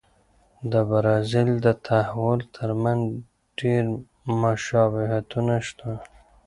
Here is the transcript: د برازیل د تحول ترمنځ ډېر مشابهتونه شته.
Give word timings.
د 0.71 0.73
برازیل 0.89 1.49
د 1.65 1.67
تحول 1.85 2.39
ترمنځ 2.55 3.03
ډېر 3.59 3.83
مشابهتونه 4.41 5.55
شته. 5.67 5.91